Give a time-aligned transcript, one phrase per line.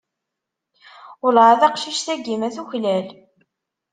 [1.21, 3.07] Welleh a taqcict-agi ma tuklal.